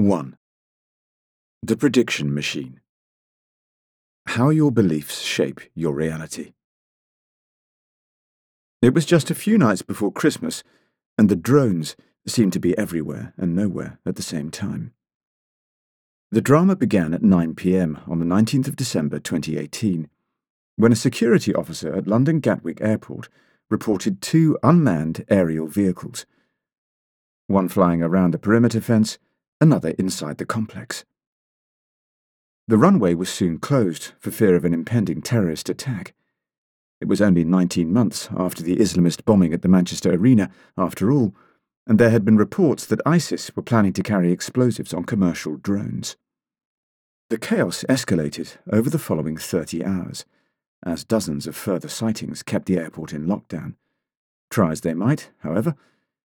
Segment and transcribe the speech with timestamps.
[0.00, 0.36] 1.
[1.60, 2.78] The Prediction Machine
[4.28, 6.52] How Your Beliefs Shape Your Reality.
[8.80, 10.62] It was just a few nights before Christmas,
[11.18, 11.96] and the drones
[12.28, 14.92] seemed to be everywhere and nowhere at the same time.
[16.30, 20.08] The drama began at 9 pm on the 19th of December 2018,
[20.76, 23.28] when a security officer at London Gatwick Airport
[23.68, 26.24] reported two unmanned aerial vehicles,
[27.48, 29.18] one flying around the perimeter fence
[29.60, 31.04] another inside the complex.
[32.66, 36.14] The runway was soon closed for fear of an impending terrorist attack.
[37.00, 41.34] It was only 19 months after the Islamist bombing at the Manchester Arena, after all,
[41.86, 46.16] and there had been reports that ISIS were planning to carry explosives on commercial drones.
[47.30, 50.24] The chaos escalated over the following 30 hours,
[50.84, 53.74] as dozens of further sightings kept the airport in lockdown.
[54.50, 55.74] Try as they might, however,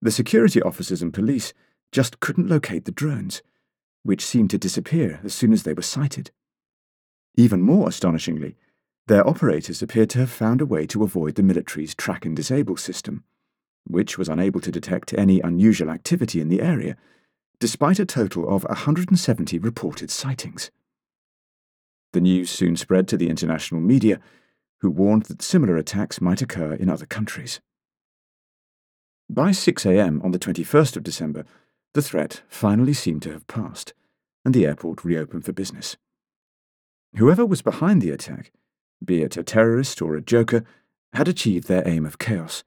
[0.02, 1.54] the security officers and police
[1.92, 3.42] just couldn't locate the drones,
[4.04, 6.32] which seemed to disappear as soon as they were sighted.
[7.36, 8.56] Even more astonishingly,
[9.08, 12.78] their operators appeared to have found a way to avoid the military's track and disable
[12.78, 13.24] system,
[13.86, 16.96] which was unable to detect any unusual activity in the area,
[17.60, 20.72] despite a total of 170 reported sightings.
[22.14, 24.20] The news soon spread to the international media,
[24.80, 27.62] who warned that similar attacks might occur in other countries.
[29.30, 30.22] By 6 a.m.
[30.24, 31.46] on the 21st of December,
[31.94, 33.94] the threat finally seemed to have passed,
[34.46, 35.98] and the airport reopened for business.
[37.18, 38.52] Whoever was behind the attack,
[39.04, 40.64] be it a terrorist or a joker,
[41.14, 42.64] had achieved their aim of chaos,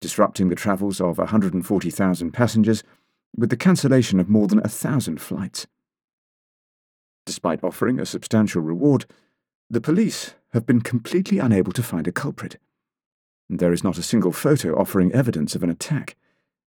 [0.00, 2.82] disrupting the travels of 140,000 passengers
[3.36, 5.66] with the cancellation of more than a thousand flights.
[7.26, 9.06] Despite offering a substantial reward,
[9.70, 12.58] the police have been completely unable to find a culprit.
[13.50, 16.16] There is not a single photo offering evidence of an attack,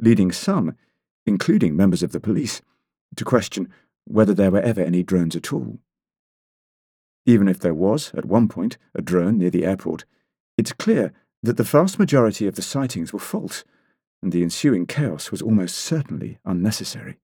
[0.01, 0.77] leading some
[1.27, 2.63] including members of the police,
[3.17, 3.69] to question
[4.05, 5.79] whether there were ever any drones at all.
[7.27, 10.05] Even if there was, at one point, a drone near the airport,
[10.59, 11.13] it's clear
[11.43, 13.65] that the vast majority of the sightings were false,
[14.23, 17.19] and the ensuing chaos was almost certainly unnecessary.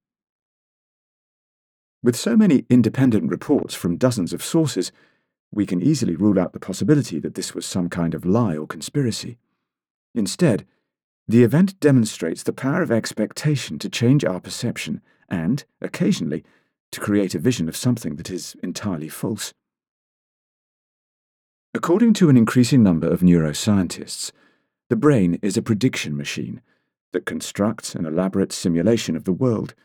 [2.02, 4.90] With so many independent reports from dozens of sources,
[5.52, 8.66] we can easily rule out the possibility that this was some kind of lie or
[8.66, 9.36] conspiracy.
[10.14, 10.66] Instead,
[11.30, 16.42] the event demonstrates the power of expectation to change our perception and, occasionally,
[16.90, 19.54] to create a vision of something that is entirely false.
[21.72, 24.32] According to an increasing number of neuroscientists,
[24.88, 26.62] the brain is a prediction machine
[27.12, 29.76] that constructs an elaborate simulation of the world,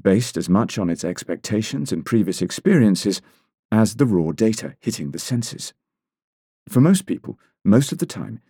[0.00, 3.22] based as much on its expectations and previous experiences
[3.70, 5.72] as the raw data hitting the senses.
[6.68, 8.40] For most people, most of the time,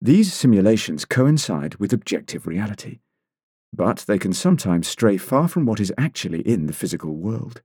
[0.00, 3.00] these simulations coincide with objective reality,
[3.72, 7.62] but they can sometimes stray far from what is actually in the physical world.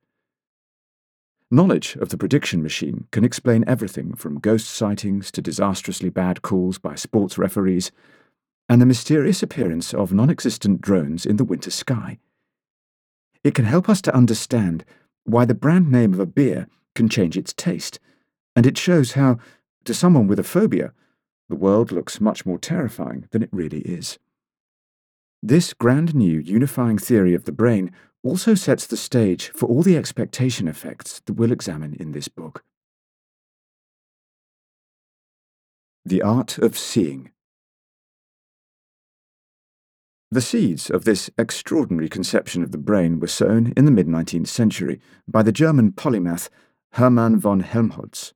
[1.51, 6.79] Knowledge of the prediction machine can explain everything from ghost sightings to disastrously bad calls
[6.79, 7.91] by sports referees,
[8.67, 12.17] and the mysterious appearance of non existent drones in the winter sky.
[13.43, 14.83] It can help us to understand
[15.25, 17.99] why the brand name of a beer can change its taste,
[18.55, 19.37] and it shows how,
[19.85, 20.93] to someone with a phobia,
[21.49, 24.17] the world looks much more terrifying than it really is.
[25.41, 27.91] This grand new unifying theory of the brain
[28.23, 32.63] also sets the stage for all the expectation effects that we'll examine in this book.
[36.05, 37.31] The Art of Seeing
[40.31, 44.47] The seeds of this extraordinary conception of the brain were sown in the mid 19th
[44.47, 46.49] century by the German polymath
[46.93, 48.33] Hermann von Helmholtz.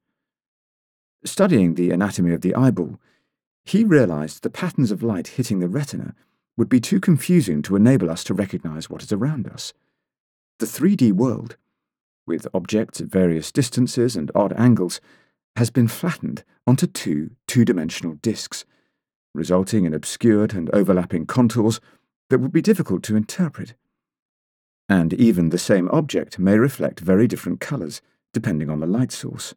[1.28, 3.02] Studying the anatomy of the eyeball,
[3.66, 6.16] he realized the patterns of light hitting the retina
[6.56, 9.74] would be too confusing to enable us to recognize what is around us.
[10.60, 11.58] The 3D world,
[12.26, 15.02] with objects at various distances and odd angles,
[15.58, 18.64] has been flattened onto two two dimensional disks,
[19.36, 21.82] resulting in obscured and overlapping contours
[22.30, 23.74] that would be difficult to interpret.
[24.88, 28.02] And even the same object may reflect very different colours
[28.32, 29.54] depending on the light source.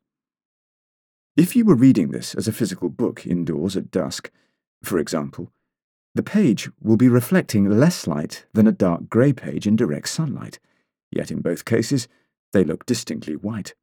[1.41, 4.31] If you were reading this as a physical book indoors at dusk,
[4.83, 5.51] for example,
[6.15, 10.59] the page will be reflecting less light than a dark grey page in direct sunlight,
[11.11, 12.09] yet in both cases
[12.53, 13.75] they look distinctly white.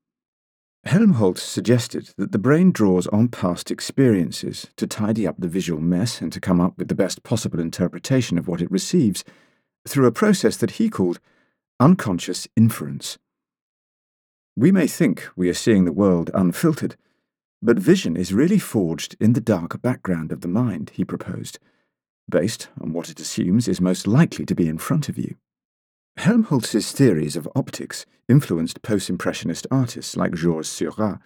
[0.84, 6.22] Helmholtz suggested that the brain draws on past experiences to tidy up the visual mess
[6.22, 9.24] and to come up with the best possible interpretation of what it receives
[9.88, 11.20] through a process that he called
[11.80, 13.18] unconscious inference.
[14.56, 16.96] We may think we are seeing the world unfiltered,
[17.62, 21.60] but vision is really forged in the dark background of the mind, he proposed,
[22.30, 25.36] based on what it assumes is most likely to be in front of you.
[26.18, 31.20] Helmholtz's theories of optics influenced post Impressionist artists like Georges Seurat,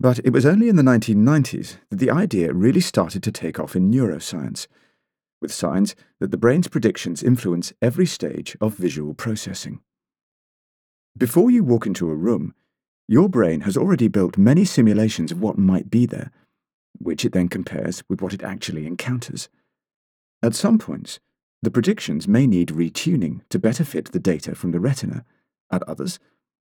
[0.00, 3.76] but it was only in the 1990s that the idea really started to take off
[3.76, 4.66] in neuroscience,
[5.40, 9.80] with signs that the brain's predictions influence every stage of visual processing.
[11.16, 12.54] Before you walk into a room,
[13.10, 16.30] your brain has already built many simulations of what might be there,
[16.96, 19.48] which it then compares with what it actually encounters.
[20.44, 21.18] At some points,
[21.60, 25.24] the predictions may need retuning to better fit the data from the retina.
[25.72, 26.20] At others,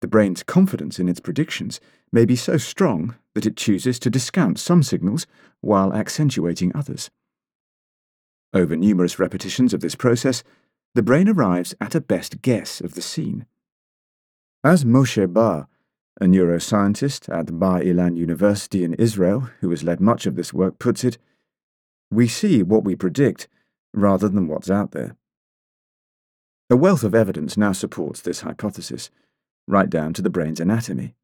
[0.02, 1.80] the brain's confidence in its predictions
[2.12, 5.26] may be so strong that it chooses to discount some signals
[5.62, 7.08] while accentuating others.
[8.52, 10.44] Over numerous repetitions of this process,
[10.94, 13.46] the brain arrives at a best guess of the scene.
[14.62, 15.68] As Moshe Bar,
[16.20, 20.78] a neuroscientist at Bar Ilan University in Israel, who has led much of this work,
[20.78, 21.18] puts it,
[22.10, 23.48] we see what we predict
[23.92, 25.16] rather than what's out there.
[26.70, 29.10] A wealth of evidence now supports this hypothesis,
[29.68, 31.14] right down to the brain's anatomy.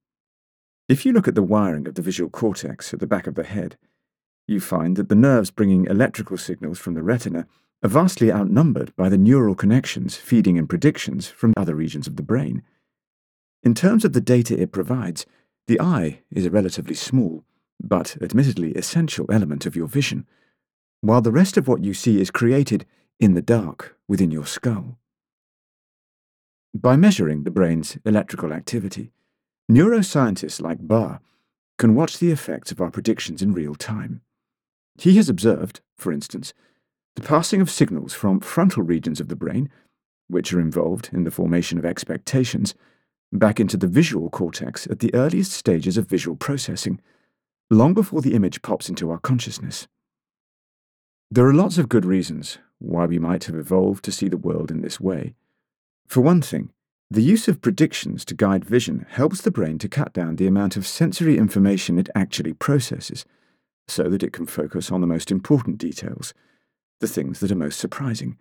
[0.88, 3.44] If you look at the wiring of the visual cortex at the back of the
[3.44, 3.78] head,
[4.46, 7.46] you find that the nerves bringing electrical signals from the retina
[7.82, 12.22] are vastly outnumbered by the neural connections feeding in predictions from other regions of the
[12.22, 12.62] brain.
[13.62, 15.26] In terms of the data it provides,
[15.66, 17.44] the eye is a relatively small,
[17.80, 20.26] but admittedly essential element of your vision
[21.02, 22.86] while the rest of what you see is created
[23.18, 24.98] in the dark within your skull.
[26.72, 29.10] By measuring the brain's electrical activity,
[29.70, 31.20] neuroscientists like Bar
[31.76, 34.22] can watch the effects of our predictions in real time.
[34.96, 36.54] He has observed, for instance,
[37.16, 39.68] the passing of signals from frontal regions of the brain,
[40.28, 42.74] which are involved in the formation of expectations,
[43.32, 47.00] back into the visual cortex at the earliest stages of visual processing,
[47.70, 49.88] long before the image pops into our consciousness.
[51.30, 54.70] There are lots of good reasons why we might have evolved to see the world
[54.70, 55.34] in this way.
[56.06, 56.70] For one thing,
[57.10, 60.76] the use of predictions to guide vision helps the brain to cut down the amount
[60.76, 63.24] of sensory information it actually processes,
[63.88, 66.34] so that it can focus on the most important details,
[67.00, 68.36] the things that are most surprising,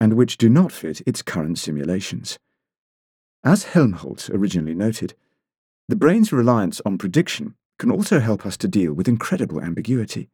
[0.00, 2.38] and which do not fit its current simulations.
[3.44, 5.14] As Helmholtz originally noted,
[5.88, 10.28] the brain's reliance on prediction can also help us to deal with incredible ambiguity.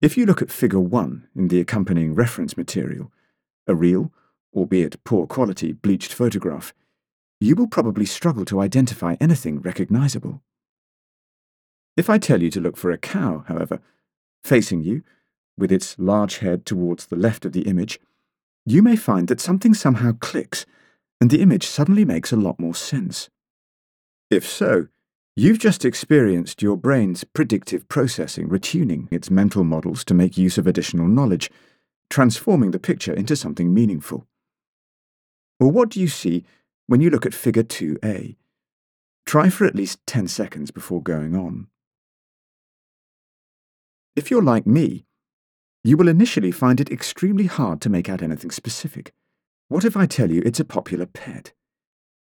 [0.00, 3.12] If you look at Figure 1 in the accompanying reference material,
[3.66, 4.10] a real,
[4.54, 6.74] albeit poor quality, bleached photograph,
[7.40, 10.42] you will probably struggle to identify anything recognizable.
[11.96, 13.80] If I tell you to look for a cow, however,
[14.42, 15.02] facing you,
[15.58, 18.00] with its large head towards the left of the image,
[18.64, 20.64] you may find that something somehow clicks,
[21.22, 23.30] and the image suddenly makes a lot more sense.
[24.28, 24.88] If so,
[25.34, 30.66] You've just experienced your brain's predictive processing retuning its mental models to make use of
[30.66, 31.50] additional knowledge,
[32.10, 34.26] transforming the picture into something meaningful.
[35.58, 36.44] Well, what do you see
[36.86, 38.36] when you look at Figure 2a?
[39.24, 41.68] Try for at least 10 seconds before going on.
[44.14, 45.06] If you're like me,
[45.82, 49.14] you will initially find it extremely hard to make out anything specific.
[49.72, 51.54] What if I tell you it's a popular pet?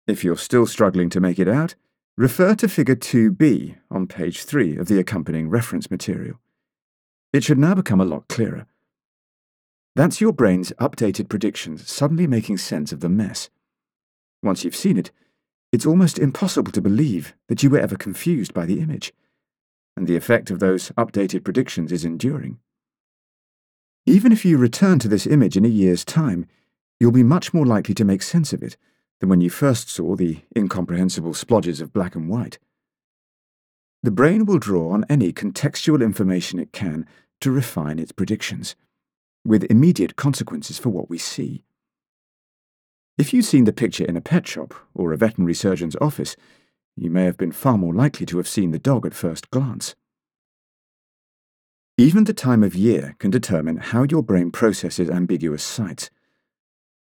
[0.06, 1.74] If you're still struggling to make it out,
[2.16, 6.40] Refer to Figure 2b on page 3 of the accompanying reference material.
[7.34, 8.68] It should now become a lot clearer.
[9.96, 13.50] That's your brain's updated predictions suddenly making sense of the mess.
[14.44, 15.10] Once you've seen it,
[15.72, 19.12] it's almost impossible to believe that you were ever confused by the image,
[19.98, 22.60] and the effect of those updated predictions is enduring.
[24.06, 26.46] Even if you return to this image in a year's time,
[27.04, 28.78] you'll be much more likely to make sense of it
[29.20, 32.60] than when you first saw the incomprehensible splodges of black and white.
[34.04, 37.06] The brain will draw on any contextual information it can
[37.42, 38.78] to refine its predictions,
[39.44, 41.66] with immediate consequences for what we see.
[43.18, 46.38] If you'd seen the picture in a pet shop or a veterinary surgeon's office,
[46.96, 49.94] you may have been far more likely to have seen the dog at first glance.
[51.98, 56.10] Even the time of year can determine how your brain processes ambiguous sights.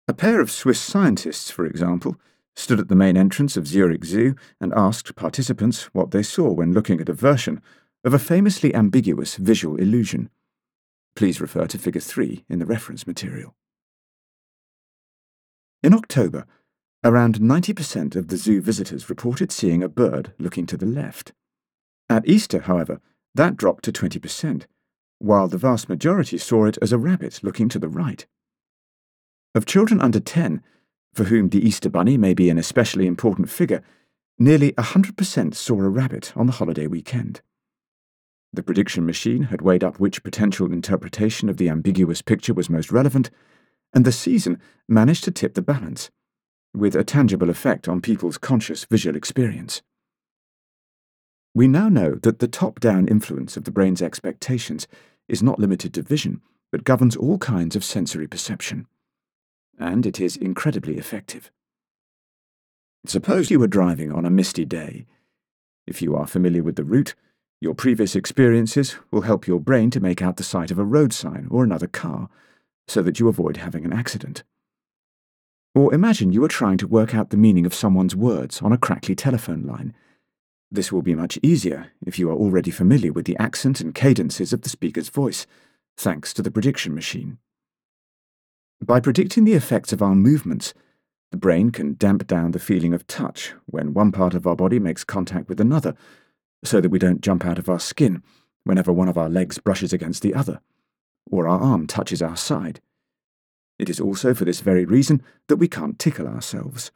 [0.05, 2.17] A pair of Swiss scientists, for example,
[2.55, 6.73] stood at the main entrance of Zurich Zoo and asked participants what they saw when
[6.73, 7.61] looking at a version
[8.03, 10.29] of a famously ambiguous visual illusion.
[11.15, 13.55] Please refer to Figure 3 in the reference material.
[15.81, 16.45] In October,
[17.03, 21.31] around 90% of the zoo visitors reported seeing a bird looking to the left.
[22.09, 22.99] At Easter, however,
[23.35, 24.65] that dropped to 20%,
[25.19, 28.25] while the vast majority saw it as a rabbit looking to the right.
[29.55, 30.63] Of children under 10,
[31.13, 33.83] for whom the Easter Bunny may be an especially important figure,
[34.39, 37.41] nearly 100% saw a rabbit on the holiday weekend.
[38.51, 42.91] The prediction machine had weighed up which potential interpretation of the ambiguous picture was most
[42.91, 43.29] relevant,
[43.93, 46.09] and the season managed to tip the balance,
[46.73, 49.83] with a tangible effect on people's conscious visual experience.
[51.53, 54.87] We now know that the top down influence of the brain's expectations
[55.27, 56.41] is not limited to vision,
[56.71, 58.87] but governs all kinds of sensory perception.
[59.83, 61.51] And it is incredibly effective.
[63.05, 65.05] Suppose you were driving on a misty day.
[65.85, 67.15] If you are familiar with the route,
[67.59, 71.11] your previous experiences will help your brain to make out the sight of a road
[71.11, 72.29] sign or another car,
[72.87, 74.45] so that you avoid having an accident.
[75.75, 78.77] Or imagine you are trying to work out the meaning of someone's words on a
[78.77, 79.93] crackly telephone line.
[80.71, 84.53] This will be much easier if you are already familiar with the accent and cadences
[84.53, 85.45] of the speaker's voice,
[85.97, 87.37] thanks to the prediction machine.
[88.81, 90.73] By predicting the effects of our movements,
[91.31, 94.79] the brain can damp down the feeling of touch when one part of our body
[94.79, 95.95] makes contact with another,
[96.63, 98.21] so that we don't jump out of our skin
[98.63, 100.61] whenever one of our legs brushes against the other,
[101.29, 102.81] or our arm touches our side.
[103.79, 106.91] It is also for this very reason that we can't tickle ourselves.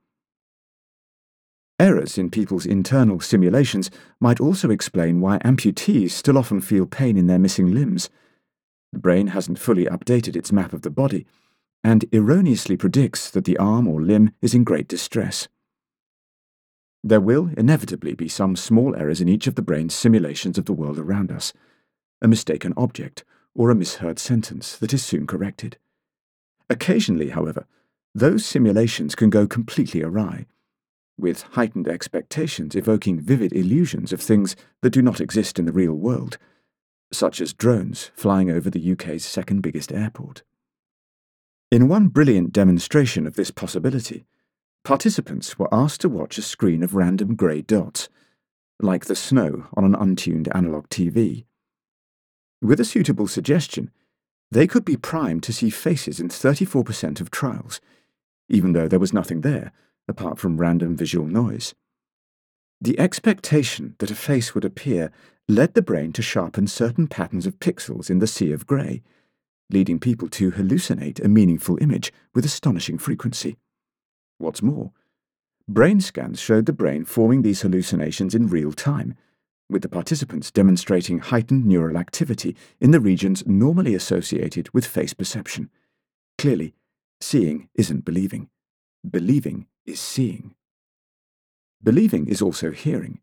[1.79, 7.27] Errors in people's internal simulations might also explain why amputees still often feel pain in
[7.27, 8.09] their missing limbs.
[8.93, 11.27] The brain hasn't fully updated its map of the body,
[11.87, 15.47] and erroneously predicts that the arm or limb is in great distress.
[17.01, 20.73] There will inevitably be some small errors in each of the brain's simulations of the
[20.73, 21.53] world around us,
[22.21, 23.23] a mistaken object,
[23.55, 25.77] or a misheard sentence that is soon corrected.
[26.69, 27.65] Occasionally, however,
[28.13, 30.45] those simulations can go completely awry,
[31.17, 35.93] with heightened expectations evoking vivid illusions of things that do not exist in the real
[35.93, 36.37] world,
[37.13, 40.43] such as drones flying over the UK's second biggest airport.
[41.69, 44.25] In one brilliant demonstration of this possibility,
[44.85, 48.07] participants were asked to watch a screen of random grey dots,
[48.79, 51.43] like the snow on an untuned analogue TV.
[52.61, 53.91] With a suitable suggestion,
[54.49, 57.81] they could be primed to see faces in 34% of trials,
[58.47, 59.73] even though there was nothing there
[60.07, 61.75] apart from random visual noise.
[62.79, 65.11] The expectation that a face would appear
[65.49, 69.03] led the brain to sharpen certain patterns of pixels in the sea of grey
[69.69, 73.57] leading people to hallucinate a meaningful image with astonishing frequency.
[74.37, 74.91] What's more,
[75.67, 79.15] brain scans showed the brain forming these hallucinations in real time,
[79.69, 85.69] with the participants demonstrating heightened neural activity in the regions normally associated with face perception.
[86.37, 86.73] Clearly,
[87.19, 88.49] seeing isn't believing.
[89.09, 90.55] Believing is seeing.
[91.83, 93.19] Believing is also hearing.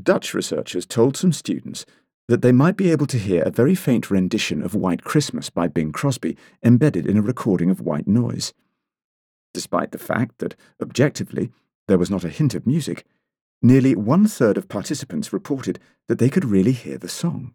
[0.00, 1.86] Dutch researchers told some students
[2.28, 5.68] that they might be able to hear a very faint rendition of White Christmas by
[5.68, 8.52] Bing Crosby embedded in a recording of white noise.
[9.54, 11.52] Despite the fact that, objectively,
[11.88, 13.04] there was not a hint of music,
[13.62, 15.78] nearly one third of participants reported
[16.08, 17.54] that they could really hear the song.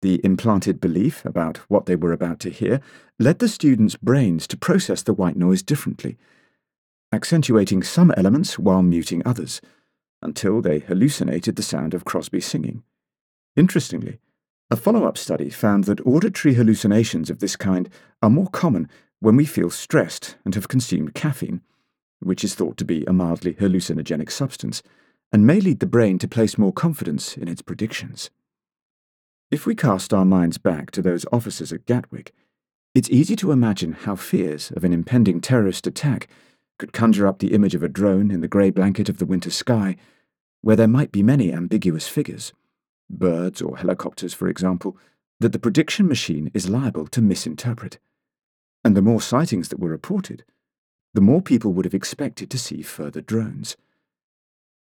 [0.00, 2.80] The implanted belief about what they were about to hear
[3.18, 6.16] led the students' brains to process the white noise differently,
[7.12, 9.60] accentuating some elements while muting others,
[10.22, 12.84] until they hallucinated the sound of Crosby singing.
[13.58, 14.20] Interestingly,
[14.70, 17.88] a follow up study found that auditory hallucinations of this kind
[18.22, 18.88] are more common
[19.18, 21.60] when we feel stressed and have consumed caffeine,
[22.20, 24.80] which is thought to be a mildly hallucinogenic substance,
[25.32, 28.30] and may lead the brain to place more confidence in its predictions.
[29.50, 32.32] If we cast our minds back to those officers at Gatwick,
[32.94, 36.28] it's easy to imagine how fears of an impending terrorist attack
[36.78, 39.50] could conjure up the image of a drone in the grey blanket of the winter
[39.50, 39.96] sky,
[40.60, 42.52] where there might be many ambiguous figures
[43.10, 44.96] birds or helicopters, for example,
[45.40, 47.98] that the prediction machine is liable to misinterpret.
[48.84, 50.44] And the more sightings that were reported,
[51.14, 53.76] the more people would have expected to see further drones.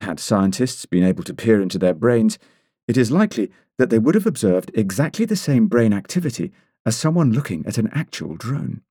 [0.01, 2.39] Had scientists been able to peer into their brains,
[2.87, 6.53] it is likely that they would have observed exactly the same brain activity
[6.85, 8.83] as someone looking at an actual drone.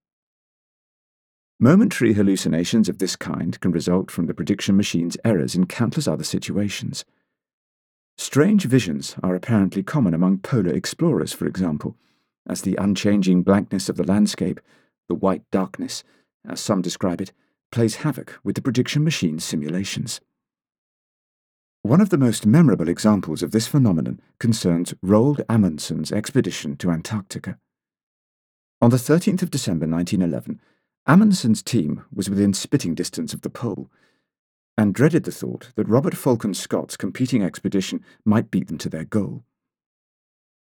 [1.59, 6.23] Momentary hallucinations of this kind can result from the prediction machine's errors in countless other
[6.23, 7.05] situations.
[8.17, 11.95] Strange visions are apparently common among polar explorers, for example,
[12.47, 14.59] as the unchanging blankness of the landscape,
[15.07, 16.03] the white darkness,
[16.47, 17.31] as some describe it,
[17.71, 20.21] plays havoc with the prediction machine's simulations.
[21.81, 27.59] One of the most memorable examples of this phenomenon concerns Roald Amundsen's expedition to Antarctica.
[28.81, 30.59] On the 13th of December 1911,
[31.07, 33.89] Amundsen's team was within spitting distance of the pole
[34.77, 39.05] and dreaded the thought that Robert Falcon Scott's competing expedition might beat them to their
[39.05, 39.43] goal.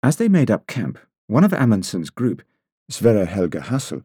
[0.02, 2.42] As they made up camp, one of Amundsen's group,
[2.88, 4.04] Sverre Helge Hassel,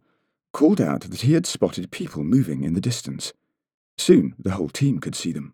[0.52, 3.34] called out that he had spotted people moving in the distance.
[3.98, 5.54] Soon the whole team could see them.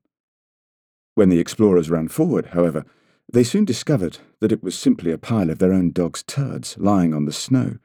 [1.15, 2.85] When the explorers ran forward, however,
[3.31, 7.13] they soon discovered that it was simply a pile of their own dog's turds lying
[7.13, 7.77] on the snow.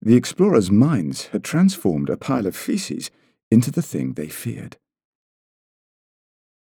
[0.00, 3.10] the explorers' minds had transformed a pile of feces
[3.50, 4.76] into the thing they feared.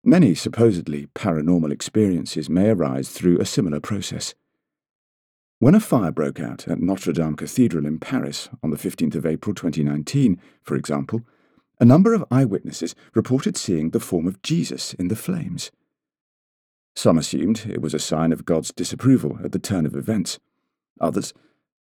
[0.06, 4.34] Many supposedly paranormal experiences may arise through a similar process.
[5.60, 9.24] When a fire broke out at Notre Dame Cathedral in Paris on the 15th of
[9.24, 11.22] April 2019, for example,
[11.80, 15.70] a number of eyewitnesses reported seeing the form of Jesus in the flames.
[16.94, 20.38] Some assumed it was a sign of God's disapproval at the turn of events,
[21.00, 21.32] others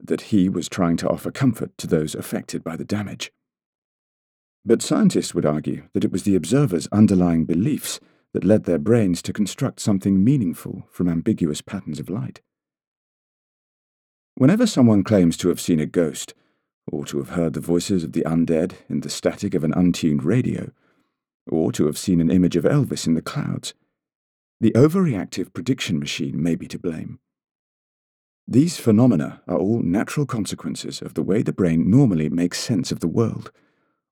[0.02, 3.32] that he was trying to offer comfort to those affected by the damage.
[4.64, 8.00] But scientists would argue that it was the observers' underlying beliefs
[8.34, 12.42] that led their brains to construct something meaningful from ambiguous patterns of light.
[14.34, 16.34] Whenever someone claims to have seen a ghost,
[16.90, 20.24] or to have heard the voices of the undead in the static of an untuned
[20.24, 20.72] radio,
[21.46, 23.72] or to have seen an image of Elvis in the clouds,
[24.60, 27.20] the overreactive prediction machine may be to blame.
[28.48, 32.98] These phenomena are all natural consequences of the way the brain normally makes sense of
[32.98, 33.52] the world,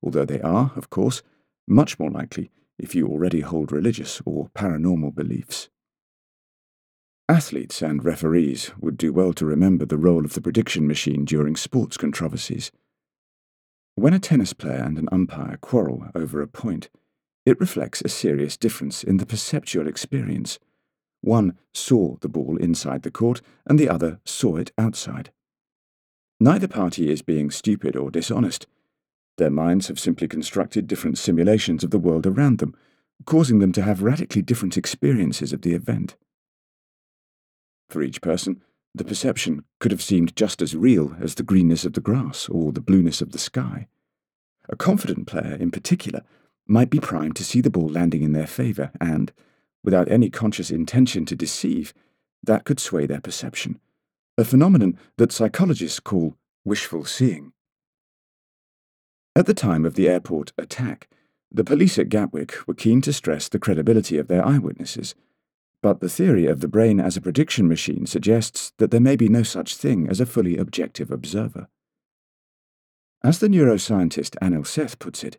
[0.01, 1.21] although they are, of course,
[1.67, 5.69] much more likely if you already hold religious or paranormal beliefs.
[7.29, 11.55] Athletes and referees would do well to remember the role of the prediction machine during
[11.55, 12.71] sports controversies.
[13.95, 16.89] When a tennis player and an umpire quarrel over a point,
[17.45, 20.59] it reflects a serious difference in the perceptual experience.
[21.21, 25.31] One saw the ball inside the court, and the other saw it outside.
[26.39, 28.67] Neither party is being stupid or dishonest.
[29.37, 32.75] Their minds have simply constructed different simulations of the world around them,
[33.25, 36.15] causing them to have radically different experiences of the event.
[37.89, 38.61] For each person,
[38.95, 42.71] the perception could have seemed just as real as the greenness of the grass or
[42.71, 43.87] the blueness of the sky.
[44.69, 46.21] A confident player, in particular,
[46.67, 49.31] might be primed to see the ball landing in their favour, and,
[49.83, 51.93] without any conscious intention to deceive,
[52.43, 53.79] that could sway their perception,
[54.37, 57.51] a phenomenon that psychologists call wishful seeing.
[59.35, 61.09] At the time of the airport attack,
[61.51, 65.15] the police at Gatwick were keen to stress the credibility of their eyewitnesses,
[65.81, 69.27] but the theory of the brain as a prediction machine suggests that there may be
[69.27, 71.67] no such thing as a fully objective observer.
[73.23, 75.37] As the neuroscientist Anil Seth puts it,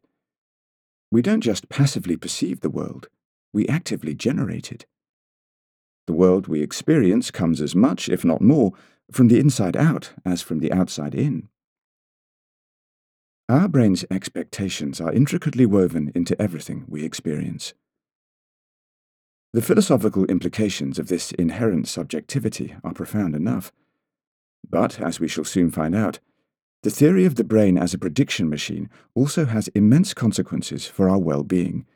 [1.10, 3.08] we don't just passively perceive the world,
[3.52, 4.86] we actively generate it.
[6.06, 8.72] The world we experience comes as much, if not more,
[9.12, 11.48] from the inside out as from the outside in.
[13.48, 17.74] Our brain's expectations are intricately woven into everything we experience.
[19.52, 23.70] The philosophical implications of this inherent subjectivity are profound enough.
[24.68, 26.20] But, as we shall soon find out,
[26.82, 31.18] the theory of the brain as a prediction machine also has immense consequences for our
[31.18, 31.86] well being.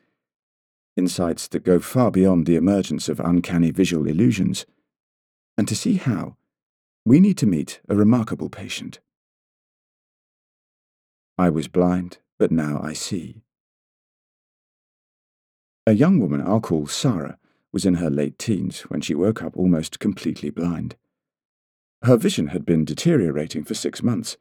[0.95, 4.67] Insights that go far beyond the emergence of uncanny visual illusions.
[5.57, 6.37] And to see how,
[7.05, 8.99] we need to meet a remarkable patient.
[11.39, 13.43] I was blind, but now I see.
[15.87, 17.37] A young woman I'll call Sarah
[17.71, 20.97] was in her late teens when she woke up almost completely blind.
[22.03, 24.35] Her vision had been deteriorating for six months.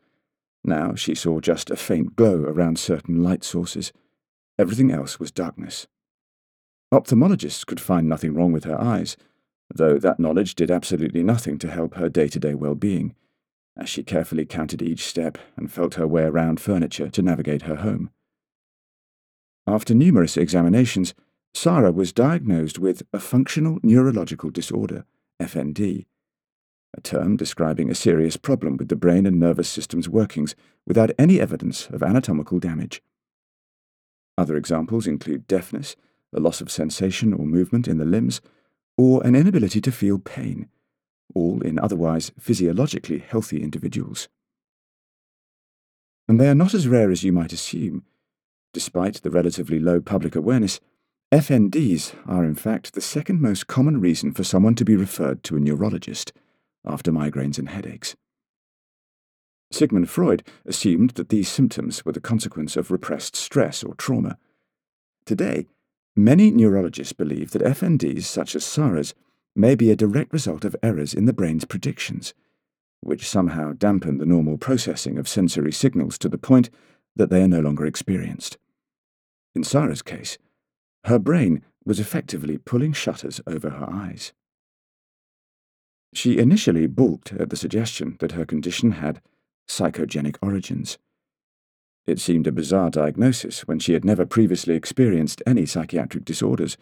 [0.64, 3.92] Now she saw just a faint glow around certain light sources.
[4.58, 5.86] Everything else was darkness.
[6.92, 9.16] Ophthalmologists could find nothing wrong with her eyes,
[9.72, 13.14] though that knowledge did absolutely nothing to help her day to day well being
[13.78, 17.76] as she carefully counted each step and felt her way around furniture to navigate her
[17.76, 18.10] home.
[19.66, 21.14] After numerous examinations,
[21.54, 25.04] Sarah was diagnosed with a functional neurological disorder,
[25.40, 26.06] FND,
[26.96, 30.54] a term describing a serious problem with the brain and nervous system's workings
[30.86, 33.02] without any evidence of anatomical damage.
[34.36, 35.96] Other examples include deafness,
[36.32, 38.40] the loss of sensation or movement in the limbs,
[38.96, 40.68] or an inability to feel pain,
[41.34, 44.28] all in otherwise physiologically healthy individuals.
[46.28, 48.04] And they are not as rare as you might assume.
[48.72, 50.80] Despite the relatively low public awareness,
[51.32, 55.56] FNDs are in fact the second most common reason for someone to be referred to
[55.56, 56.32] a neurologist
[56.86, 58.16] after migraines and headaches.
[59.70, 64.38] Sigmund Freud assumed that these symptoms were the consequence of repressed stress or trauma.
[65.26, 65.66] Today,
[66.16, 69.14] many neurologists believe that FNDs such as Sarah's
[69.58, 72.32] may be a direct result of errors in the brain's predictions,
[73.00, 76.70] which somehow dampen the normal processing of sensory signals to the point
[77.16, 78.56] that they are no longer experienced.
[79.54, 80.38] In Sarah's case,
[81.04, 84.32] her brain was effectively pulling shutters over her eyes.
[86.14, 89.20] She initially balked at the suggestion that her condition had
[89.68, 90.98] psychogenic origins.
[92.06, 96.78] It seemed a bizarre diagnosis when she had never previously experienced any psychiatric disorders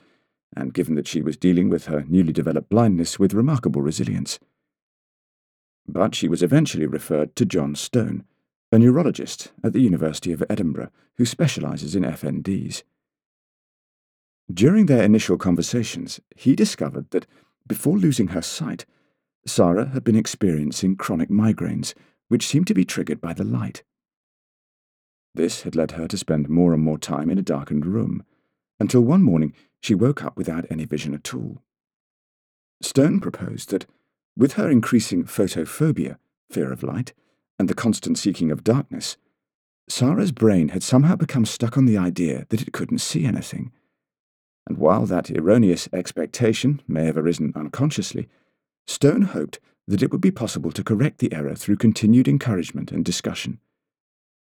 [0.55, 4.39] and given that she was dealing with her newly developed blindness with remarkable resilience.
[5.89, 8.25] But she was eventually referred to Jon Stone,
[8.73, 12.83] a neurologist at the University of Edinburgh who specialises in FNDs.
[14.53, 17.27] During their initial conversations, he discovered that,
[17.67, 18.87] before losing her sight,
[19.45, 21.95] Sarah had been experiencing chronic migraines,
[22.29, 23.83] which seemed to be triggered by the light.
[25.35, 28.25] This had led her to spend more and more time in a darkened room,
[28.81, 29.53] until one morning
[29.87, 31.63] she woke up without any vision at all.
[32.83, 33.87] Stone proposed that,
[34.37, 36.19] with her increasing photophobia,
[36.51, 37.13] fear of light,
[37.57, 39.17] and the constant seeking of darkness,
[39.89, 43.71] Sarah's brain had somehow become stuck on the idea that it couldn't see anything.
[44.67, 48.29] And while that erroneous expectation may have arisen unconsciously,
[48.89, 53.05] Stone hoped that it would be possible to correct the error through continued encouragement and
[53.05, 53.61] discussion.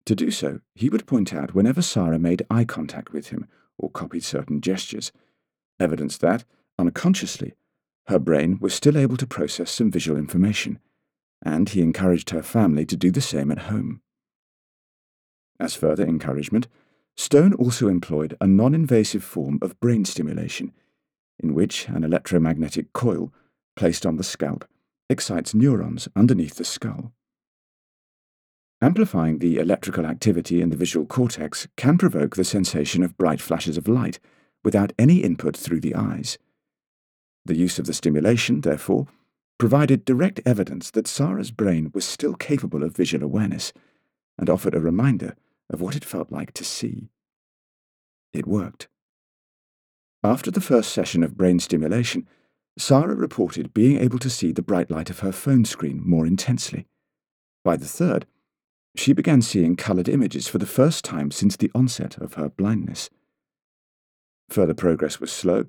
[0.06, 3.46] To do so, he would point out whenever Sarah made eye contact with him
[3.76, 5.12] or copied certain gestures,
[5.80, 6.44] evidence that,
[6.78, 7.54] unconsciously,
[8.08, 10.78] her brain was still able to process some visual information,
[11.44, 14.00] and he encouraged her family to do the same at home.
[15.58, 16.68] As further encouragement,
[17.16, 20.72] Stone also employed a non invasive form of brain stimulation,
[21.38, 23.32] in which an electromagnetic coil
[23.74, 24.66] placed on the scalp,
[25.08, 27.12] excites neurons underneath the skull.
[28.82, 33.78] Amplifying the electrical activity in the visual cortex can provoke the sensation of bright flashes
[33.78, 34.18] of light
[34.66, 36.38] without any input through the eyes.
[37.44, 39.06] The use of the stimulation, therefore,
[39.58, 43.72] provided direct evidence that Sarah's brain was still capable of visual awareness
[44.36, 45.36] and offered a reminder
[45.70, 47.10] of what it felt like to see.
[48.32, 48.88] It worked.
[50.24, 52.26] After the first session of brain stimulation,
[52.76, 56.88] Sarah reported being able to see the bright light of her phone screen more intensely.
[57.62, 58.26] By the third,
[58.96, 63.10] she began seeing coloured images for the first time since the onset of her blindness.
[64.48, 65.66] Further progress was slow,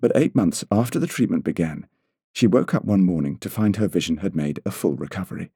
[0.00, 1.86] but eight months after the treatment began,
[2.32, 5.50] she woke up one morning to find her vision had made a full recovery.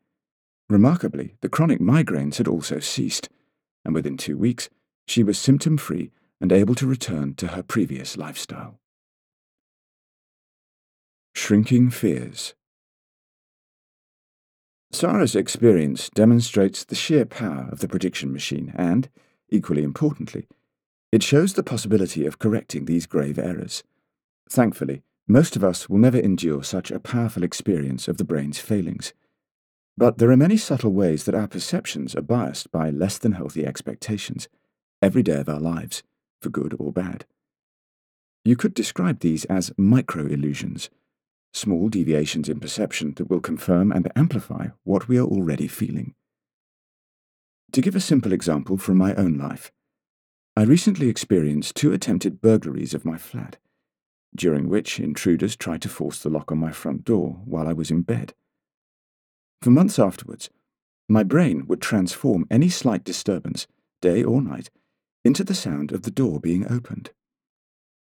[0.69, 3.29] Remarkably, the chronic migraines had also ceased,
[3.85, 4.69] and within two weeks,
[5.07, 8.79] she was symptom free and able to return to her previous lifestyle.
[11.35, 12.55] Shrinking Fears
[14.91, 19.09] Sarah's experience demonstrates the sheer power of the prediction machine and,
[19.49, 20.47] equally importantly,
[21.11, 23.83] it shows the possibility of correcting these grave errors.
[24.51, 29.13] Thankfully, most of us will never endure such a powerful experience of the brain's failings.
[29.97, 33.67] But there are many subtle ways that our perceptions are biased by less than healthy
[33.67, 34.49] expectations,
[35.03, 36.03] every day of our lives,
[36.41, 37.27] for good or bad.
[38.45, 40.89] You could describe these as micro illusions
[41.53, 46.15] small deviations in perception that will confirm and amplify what we are already feeling.
[47.73, 49.73] To give a simple example from my own life,
[50.59, 53.59] I recently experienced two attempted burglaries of my flat,
[54.35, 57.93] during which intruders tried to force the lock on my front door while I was
[57.93, 58.35] in bed.
[59.63, 60.51] For months afterwards,
[61.09, 63.69] my brain would transform any slight disturbance,
[64.01, 64.69] day or night,
[65.25, 67.11] into the sound of the door being opened.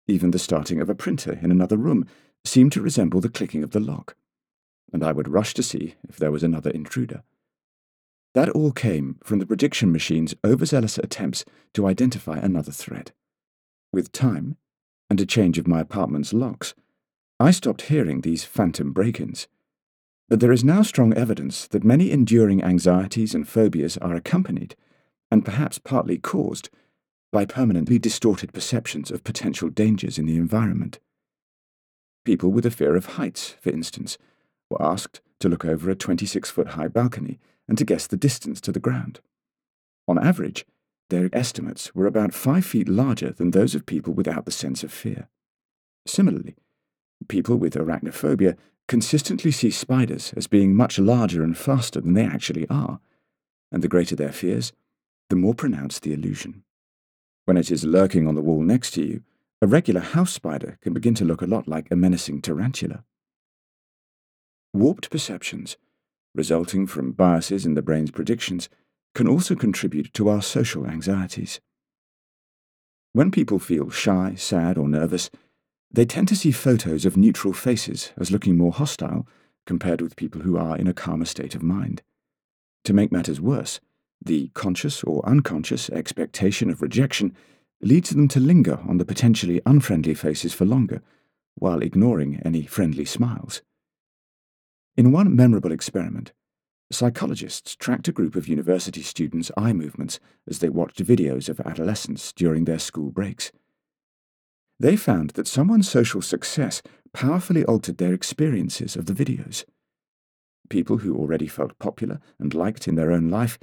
[0.08, 2.08] Even the starting of a printer in another room
[2.46, 4.16] seemed to resemble the clicking of the lock,
[4.94, 7.22] and I would rush to see if there was another intruder.
[8.34, 13.12] That all came from the prediction machine's overzealous attempts to identify another threat.
[13.92, 14.58] With time,
[15.10, 16.76] and a change of my apartment's locks,
[17.40, 19.48] I stopped hearing these phantom break ins.
[20.28, 24.76] But there is now strong evidence that many enduring anxieties and phobias are accompanied,
[25.32, 26.70] and perhaps partly caused,
[27.32, 31.00] by permanently distorted perceptions of potential dangers in the environment.
[32.26, 34.20] People with a fear of heights, for instance,
[34.70, 38.60] were asked to look over a 26 foot high balcony and to guess the distance
[38.60, 39.22] to the ground.
[40.08, 40.66] On average,
[41.10, 44.92] their estimates were about five feet larger than those of people without the sense of
[44.92, 45.30] fear.
[46.06, 46.56] Similarly,
[47.28, 52.68] people with arachnophobia consistently see spiders as being much larger and faster than they actually
[52.70, 53.00] are,
[53.72, 54.74] and the greater their fears,
[55.30, 56.64] the more pronounced the illusion.
[57.46, 59.24] When it is lurking on the wall next to you,
[59.62, 63.04] a regular house spider can begin to look a lot like a menacing tarantula.
[64.74, 65.78] Warped perceptions,
[66.40, 68.70] resulting from biases in the brain's predictions,
[69.14, 71.60] can also contribute to our social anxieties.
[73.12, 75.30] When people feel shy, sad, or nervous,
[75.92, 79.28] they tend to see photos of neutral faces as looking more hostile
[79.66, 82.04] compared with people who are in a calmer state of mind.
[82.86, 83.82] To make matters worse,
[84.24, 87.36] the conscious or unconscious expectation of rejection
[87.82, 91.02] leads them to linger on the potentially unfriendly faces for longer,
[91.56, 93.62] while ignoring any friendly smiles.
[95.00, 96.34] In one memorable experiment,
[96.92, 102.34] psychologists tracked a group of university students' eye movements as they watched videos of adolescents
[102.34, 103.50] during their school breaks.
[104.78, 106.82] They found that someone's social success
[107.14, 109.64] powerfully altered their experiences of the videos.
[110.70, 113.58] People who already felt popular and liked in their own life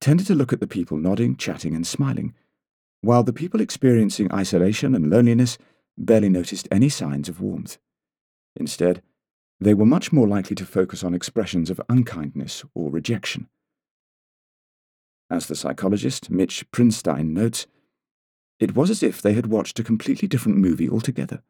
[0.00, 2.34] tended to look at the people nodding, chatting, and smiling,
[3.00, 5.56] while the people experiencing isolation and loneliness
[5.96, 7.78] barely noticed any signs of warmth.
[8.56, 9.02] Instead,
[9.60, 13.48] they were much more likely to focus on expressions of unkindness or rejection.
[15.28, 17.66] As the psychologist Mitch Prinstein notes,
[18.58, 21.42] it was as if they had watched a completely different movie altogether,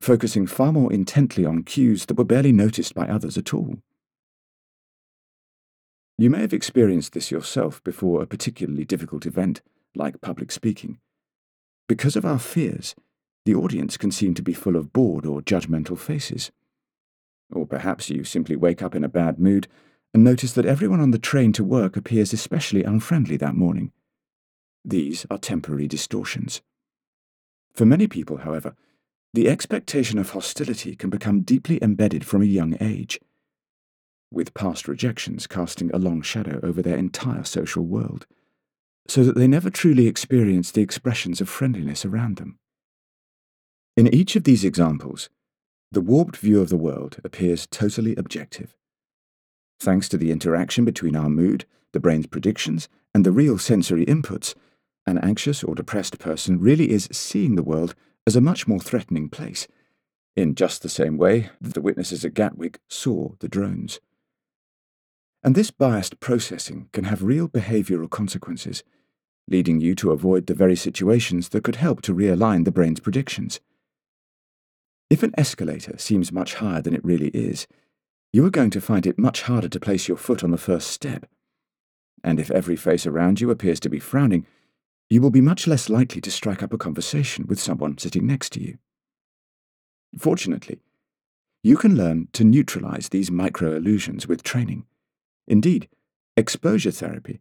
[0.00, 3.76] focusing far more intently on cues that were barely noticed by others at all.
[6.18, 9.62] You may have experienced this yourself before a particularly difficult event,
[9.94, 10.98] like public speaking.
[11.88, 12.94] Because of our fears,
[13.46, 16.50] the audience can seem to be full of bored or judgmental faces.
[17.52, 19.68] Or perhaps you simply wake up in a bad mood
[20.12, 23.92] and notice that everyone on the train to work appears especially unfriendly that morning.
[24.84, 26.62] These are temporary distortions.
[27.74, 28.74] For many people, however,
[29.32, 33.20] the expectation of hostility can become deeply embedded from a young age,
[34.32, 38.26] with past rejections casting a long shadow over their entire social world,
[39.06, 42.58] so that they never truly experience the expressions of friendliness around them.
[43.96, 45.28] In each of these examples,
[45.92, 48.76] the warped view of the world appears totally objective.
[49.80, 54.54] Thanks to the interaction between our mood, the brain's predictions, and the real sensory inputs,
[55.06, 57.94] an anxious or depressed person really is seeing the world
[58.26, 59.66] as a much more threatening place,
[60.36, 63.98] in just the same way that the witnesses at Gatwick saw the drones.
[65.42, 68.84] And this biased processing can have real behavioral consequences,
[69.48, 73.58] leading you to avoid the very situations that could help to realign the brain's predictions.
[75.10, 77.66] If an escalator seems much higher than it really is,
[78.32, 80.88] you are going to find it much harder to place your foot on the first
[80.88, 81.26] step.
[82.22, 84.46] And if every face around you appears to be frowning,
[85.08, 88.52] you will be much less likely to strike up a conversation with someone sitting next
[88.52, 88.78] to you.
[90.16, 90.78] Fortunately,
[91.64, 94.86] you can learn to neutralize these micro illusions with training.
[95.48, 95.88] Indeed,
[96.36, 97.40] exposure therapy,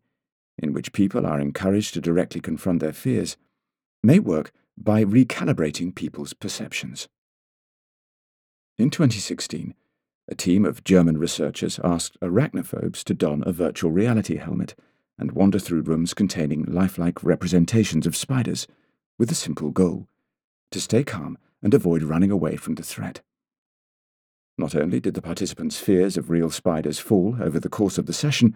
[0.58, 3.38] in which people are encouraged to directly confront their fears,
[4.02, 7.08] may work by recalibrating people's perceptions.
[8.80, 9.74] In 2016,
[10.30, 14.74] a team of German researchers asked arachnophobes to don a virtual reality helmet
[15.18, 18.68] and wander through rooms containing lifelike representations of spiders,
[19.18, 20.08] with a simple goal
[20.72, 23.20] to stay calm and avoid running away from the threat.
[24.58, 28.14] Not only did the participants' fears of real spiders fall over the course of the
[28.14, 28.56] session,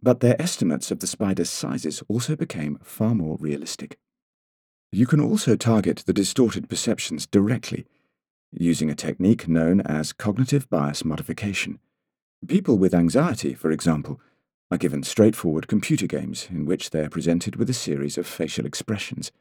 [0.00, 3.98] but their estimates of the spiders' sizes also became far more realistic.
[4.92, 7.86] You can also target the distorted perceptions directly
[8.52, 11.78] using a technique known as cognitive bias modification.
[12.46, 14.20] People with anxiety, for example,
[14.70, 18.66] are given straightforward computer games in which they are presented with a series of facial
[18.66, 19.32] expressions,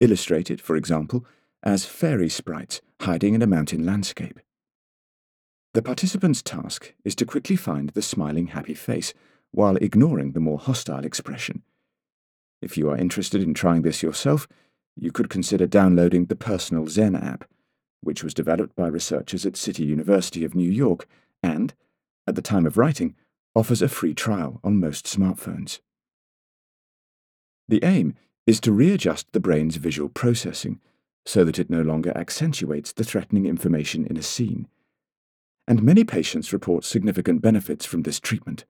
[0.00, 1.24] illustrated, for example,
[1.62, 4.38] as fairy sprites hiding in a mountain landscape.
[5.72, 9.14] The participant's task is to quickly find the smiling happy face
[9.50, 11.62] while ignoring the more hostile expression.
[12.62, 14.46] If you are interested in trying this yourself,
[14.96, 17.44] you could consider downloading the Personal Zen app,
[18.04, 21.08] which was developed by researchers at City University of New York
[21.42, 21.74] and,
[22.26, 23.14] at the time of writing,
[23.54, 25.80] offers a free trial on most smartphones.
[27.68, 28.14] The aim
[28.46, 30.80] is to readjust the brain's visual processing
[31.26, 34.68] so that it no longer accentuates the threatening information in a scene.
[35.66, 38.66] And many patients report significant benefits from this treatment.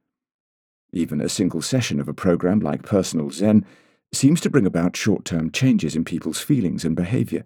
[0.92, 3.66] Even a single session of a program like Personal Zen
[4.12, 7.44] seems to bring about short term changes in people's feelings and behavior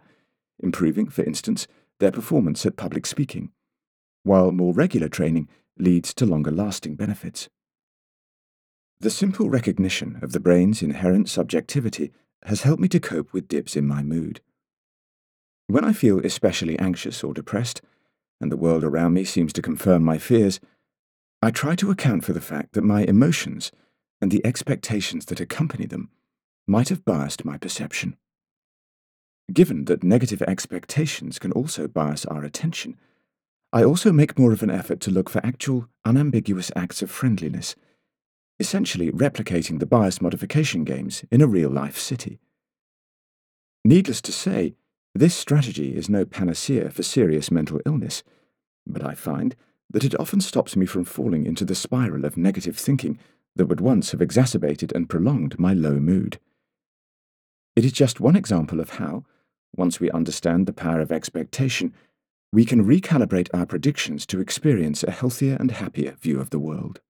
[0.60, 1.66] improving, for instance,
[2.00, 3.50] their performance at public speaking,
[4.22, 7.48] while more regular training leads to longer lasting benefits.
[9.00, 12.12] The simple recognition of the brain's inherent subjectivity
[12.44, 14.40] has helped me to cope with dips in my mood.
[15.66, 17.80] When I feel especially anxious or depressed,
[18.40, 20.60] and the world around me seems to confirm my fears,
[21.42, 23.70] I try to account for the fact that my emotions
[24.20, 26.10] and the expectations that accompany them
[26.66, 28.16] might have biased my perception.
[29.52, 32.98] Given that negative expectations can also bias our attention,
[33.72, 37.74] I also make more of an effort to look for actual, unambiguous acts of friendliness,
[38.58, 42.38] essentially replicating the bias modification games in a real life city.
[43.84, 44.74] Needless to say,
[45.14, 48.22] this strategy is no panacea for serious mental illness,
[48.86, 49.56] but I find
[49.90, 53.18] that it often stops me from falling into the spiral of negative thinking
[53.56, 56.38] that would once have exacerbated and prolonged my low mood.
[57.74, 59.24] It is just one example of how,
[59.76, 61.94] once we understand the power of expectation,
[62.52, 67.00] we can recalibrate our predictions to experience a healthier and happier view of the world.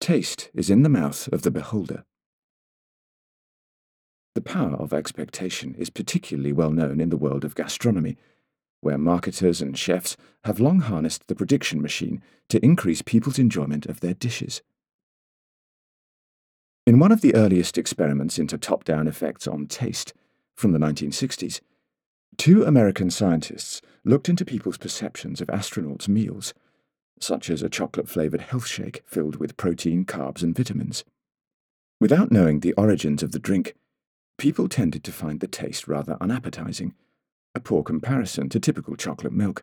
[0.00, 2.04] Taste is in the mouth of the beholder.
[4.34, 8.16] The power of expectation is particularly well known in the world of gastronomy,
[8.80, 14.00] where marketers and chefs have long harnessed the prediction machine to increase people's enjoyment of
[14.00, 14.60] their dishes.
[16.86, 20.12] In one of the earliest experiments into top down effects on taste,
[20.54, 21.60] from the 1960s,
[22.36, 26.54] two American scientists looked into people's perceptions of astronauts' meals,
[27.20, 31.04] such as a chocolate flavoured health shake filled with protein, carbs, and vitamins.
[32.00, 33.74] Without knowing the origins of the drink,
[34.36, 36.94] people tended to find the taste rather unappetizing,
[37.54, 39.62] a poor comparison to typical chocolate milk.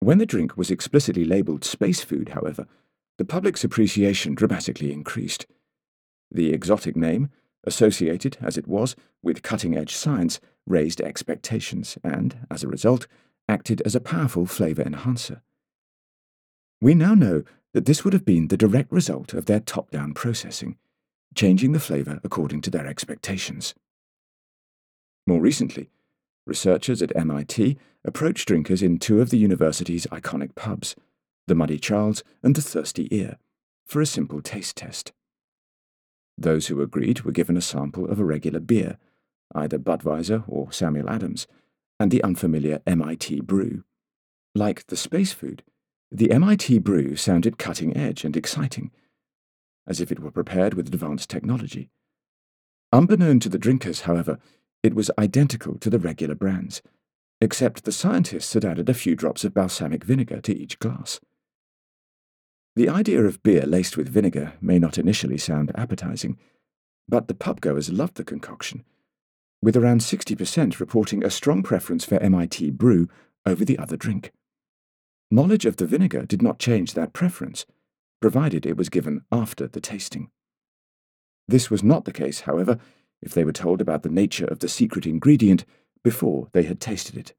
[0.00, 2.66] When the drink was explicitly labelled space food, however,
[3.18, 5.46] the public's appreciation dramatically increased.
[6.30, 7.30] The exotic name,
[7.66, 13.06] associated as it was with cutting edge science, raised expectations and, as a result,
[13.48, 15.42] acted as a powerful flavour enhancer.
[16.80, 20.14] We now know that this would have been the direct result of their top down
[20.14, 20.76] processing,
[21.34, 23.74] changing the flavour according to their expectations.
[25.26, 25.90] More recently,
[26.46, 30.94] researchers at MIT approached drinkers in two of the university's iconic pubs,
[31.46, 33.36] the Muddy Charles and the Thirsty Ear,
[33.84, 35.12] for a simple taste test.
[36.38, 38.98] Those who agreed were given a sample of a regular beer,
[39.54, 41.46] either Budweiser or Samuel Adams,
[41.98, 43.84] and the unfamiliar MIT brew.
[44.54, 45.62] Like the space food,
[46.10, 48.90] the MIT brew sounded cutting edge and exciting,
[49.86, 51.90] as if it were prepared with advanced technology.
[52.92, 54.38] Unbeknown to the drinkers, however,
[54.82, 56.82] it was identical to the regular brands,
[57.40, 61.20] except the scientists had added a few drops of balsamic vinegar to each glass.
[62.76, 66.38] The idea of beer laced with vinegar may not initially sound appetizing,
[67.08, 68.84] but the pubgoers loved the concoction,
[69.62, 73.08] with around 60% reporting a strong preference for MIT brew
[73.46, 74.30] over the other drink.
[75.30, 77.64] Knowledge of the vinegar did not change that preference,
[78.20, 80.30] provided it was given after the tasting.
[81.48, 82.78] This was not the case, however,
[83.22, 85.64] if they were told about the nature of the secret ingredient
[86.04, 87.32] before they had tasted it.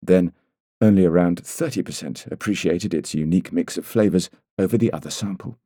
[0.00, 0.32] Then,
[0.80, 4.30] only around 30% appreciated its unique mix of flavours
[4.60, 5.58] over the other sample.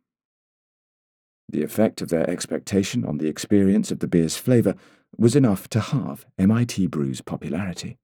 [1.48, 4.74] The effect of their expectation on the experience of the beer's flavour
[5.16, 7.98] was enough to halve MIT Brew's popularity.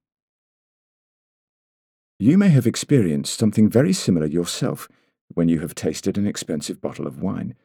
[2.19, 4.87] You may have experienced something very similar yourself
[5.33, 7.55] when you have tasted an expensive bottle of wine.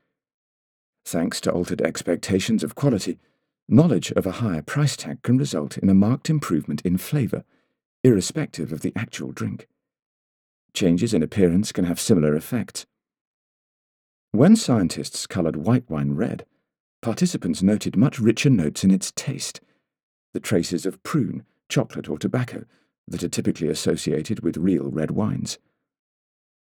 [1.04, 3.18] Thanks to altered expectations of quality,
[3.68, 7.44] knowledge of a higher price tag can result in a marked improvement in flavour,
[8.02, 9.68] irrespective of the actual drink.
[10.72, 12.86] Changes in appearance can have similar effects.
[14.36, 16.44] When scientists coloured white wine red,
[17.00, 19.62] participants noted much richer notes in its taste,
[20.34, 22.66] the traces of prune, chocolate, or tobacco
[23.08, 25.56] that are typically associated with real red wines.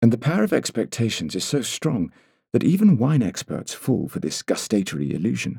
[0.01, 2.13] And the power of expectations is so strong
[2.53, 5.59] that even wine experts fall for this gustatory illusion.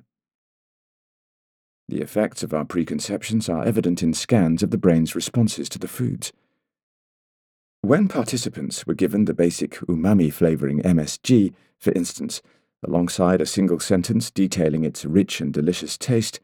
[1.89, 5.89] The effects of our preconceptions are evident in scans of the brain's responses to the
[5.89, 6.31] foods.
[7.81, 12.41] When participants were given the basic umami flavouring MSG, for instance,
[12.85, 16.39] alongside a single sentence detailing its rich and delicious taste,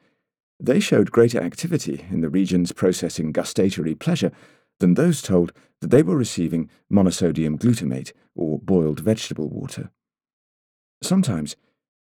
[0.60, 4.32] they showed greater activity in the regions processing gustatory pleasure
[4.80, 9.92] than those told that they were receiving monosodium glutamate or boiled vegetable water.
[11.02, 11.56] Sometimes,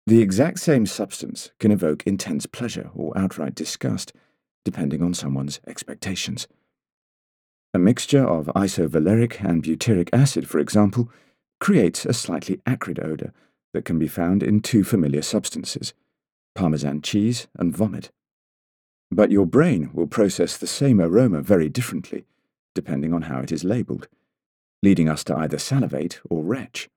[0.07, 4.12] the exact same substance can evoke intense pleasure or outright disgust,
[4.64, 6.46] depending on someone's expectations.
[7.72, 11.11] A mixture of isovaleric and butyric acid, for example,
[11.61, 13.33] creates a slightly acrid odour
[13.73, 15.95] that can be found in two familiar substances
[16.55, 18.11] Parmesan cheese and vomit.
[19.11, 22.27] But your brain will process the same aroma very differently,
[22.75, 24.09] depending on how it is labelled,
[24.83, 26.88] leading us to either salivate or retch.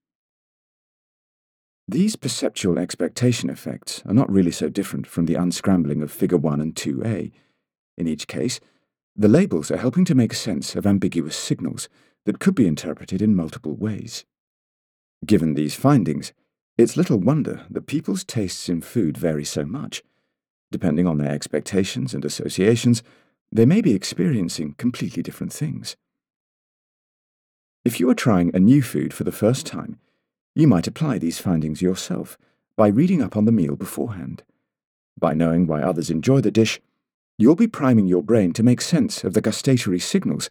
[1.87, 6.59] These perceptual expectation effects are not really so different from the unscrambling of Figure 1
[6.59, 7.31] and 2a.
[7.97, 8.59] In each case,
[9.15, 11.87] the labels are helping to make sense of ambiguous signals
[12.25, 14.25] that could be interpreted in multiple ways.
[15.25, 16.33] Given these findings,
[16.77, 20.03] it's little wonder that people's tastes in food vary so much.
[20.71, 23.01] Depending on their expectations and associations,
[23.51, 25.95] they may be experiencing completely different things.
[27.85, 29.99] If you are trying a new food for the first time,
[30.53, 32.37] you might apply these findings yourself
[32.75, 34.43] by reading up on the meal beforehand.
[35.17, 36.79] By knowing why others enjoy the dish,
[37.37, 40.49] you'll be priming your brain to make sense of the gustatory signals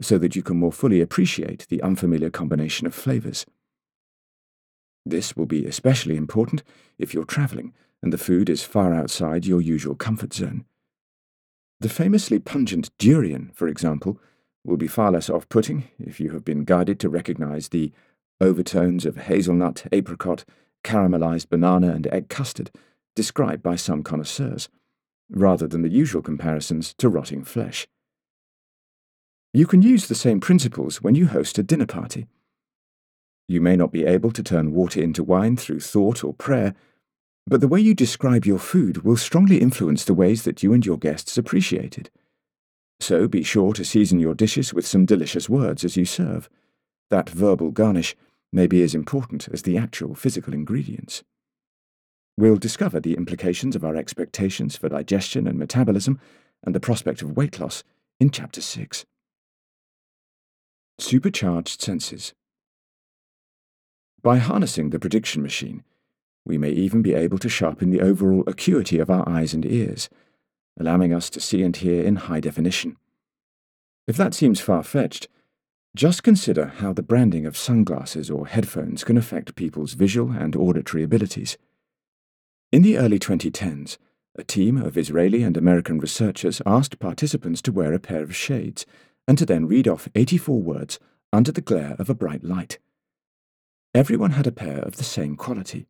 [0.00, 3.46] so that you can more fully appreciate the unfamiliar combination of flavours.
[5.04, 6.62] This will be especially important
[6.98, 7.72] if you're travelling
[8.04, 10.66] and the food is far outside your usual comfort zone.
[11.80, 14.20] The famously pungent durian, for example,
[14.62, 17.92] will be far less off putting if you have been guided to recognize the
[18.42, 20.44] overtones of hazelnut, apricot,
[20.82, 22.70] caramelized banana, and egg custard
[23.16, 24.68] described by some connoisseurs,
[25.30, 27.86] rather than the usual comparisons to rotting flesh.
[29.54, 32.26] You can use the same principles when you host a dinner party.
[33.46, 36.74] You may not be able to turn water into wine through thought or prayer,
[37.46, 40.84] But the way you describe your food will strongly influence the ways that you and
[40.84, 42.10] your guests appreciate it.
[43.00, 46.48] So be sure to season your dishes with some delicious words as you serve.
[47.10, 48.16] That verbal garnish
[48.50, 51.22] may be as important as the actual physical ingredients.
[52.38, 56.18] We'll discover the implications of our expectations for digestion and metabolism
[56.64, 57.84] and the prospect of weight loss
[58.18, 59.04] in Chapter 6.
[60.98, 62.32] Supercharged Senses
[64.24, 65.84] By harnessing the prediction machine,
[66.46, 70.08] we may even be able to sharpen the overall acuity of our eyes and ears,
[70.80, 72.96] allowing us to see and hear in high definition.
[74.06, 75.28] If that seems far fetched,
[75.94, 81.02] just consider how the branding of sunglasses or headphones can affect people's visual and auditory
[81.02, 81.58] abilities.
[82.72, 83.98] In the early 2010s,
[84.36, 88.86] a team of Israeli and American researchers asked participants to wear a pair of shades
[89.28, 90.98] and to then read off 84 words
[91.30, 92.78] under the glare of a bright light.
[93.94, 95.86] Everyone had a pair of the same quality.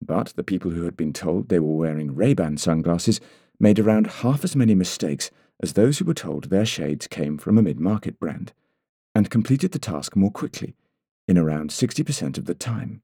[0.00, 3.20] But the people who had been told they were wearing Ray-Ban sunglasses
[3.58, 7.58] made around half as many mistakes as those who were told their shades came from
[7.58, 8.52] a mid-market brand,
[9.12, 10.76] and completed the task more quickly,
[11.26, 13.02] in around 60% of the time.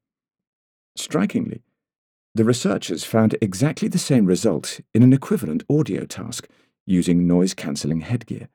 [0.95, 1.63] Strikingly,
[2.35, 6.49] the researchers found exactly the same result in an equivalent audio task
[6.87, 8.49] using noise-cancelling headgear.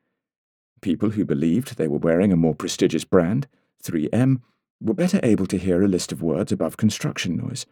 [0.80, 3.48] People who believed they were wearing a more prestigious brand,
[3.82, 4.40] 3M,
[4.80, 7.66] were better able to hear a list of words above construction noise,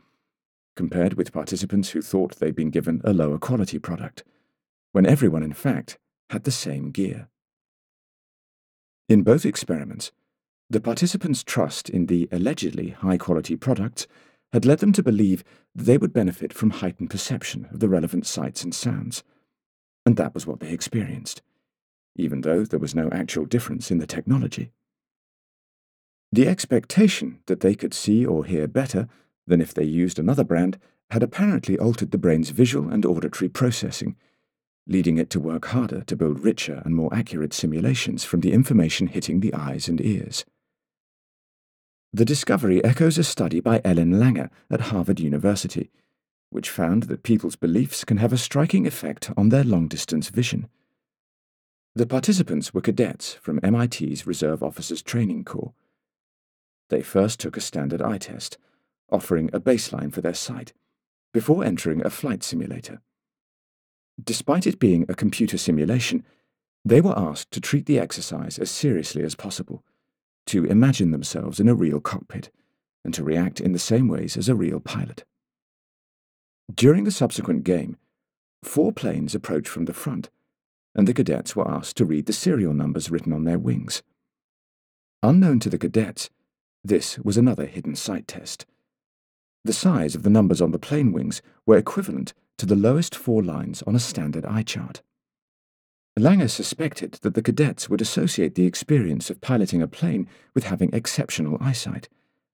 [0.75, 4.25] compared with participants who thought they'd been given a lower quality product,
[4.93, 5.99] when everyone, in fact,
[6.31, 7.29] had the same gear.
[9.09, 10.11] In both experiments,
[10.69, 14.07] the participants' trust in the allegedly high quality products
[14.53, 15.45] had led them to believe
[15.75, 19.23] they would benefit from heightened perception of the relevant sights and sounds,
[20.05, 21.43] and that was what they experienced
[22.17, 24.73] even though there was no actual difference in the technology.
[26.37, 29.09] The expectation that they could see or hear better
[29.47, 30.78] than if they used another brand
[31.09, 34.16] had apparently altered the brain's visual and auditory processing,
[34.87, 39.07] leading it to work harder to build richer and more accurate simulations from the information
[39.07, 40.45] hitting the eyes and ears.
[42.12, 45.91] The discovery echoes a study by Ellen Langer at Harvard University,
[46.51, 50.68] which found that people's beliefs can have a striking effect on their long distance vision.
[51.95, 55.72] The participants were cadets from MIT's Reserve Officers Training Corps.
[56.89, 58.59] They first took a standard eye test,
[59.11, 60.72] offering a baseline for their sight,
[61.32, 63.01] before entering a flight simulator.
[64.22, 66.24] Despite it being a computer simulation,
[66.84, 69.84] they were asked to treat the exercise as seriously as possible,
[70.47, 72.51] to imagine themselves in a real cockpit,
[73.05, 75.24] and to react in the same ways as a real pilot.
[76.72, 77.97] During the subsequent game,
[78.62, 80.30] four planes approached from the front
[80.97, 84.03] and the cadets were asked to read the serial numbers written on their wings.
[85.22, 86.30] Unknown to the cadets,
[86.89, 88.66] this was another hidden sight test.
[89.64, 93.43] The size of the numbers on the plane wings were equivalent to the lowest four
[93.43, 95.03] lines on a standard eye chart.
[96.18, 100.91] Langer suspected that the cadets would associate the experience of piloting a plane with having
[100.93, 102.09] exceptional eyesight,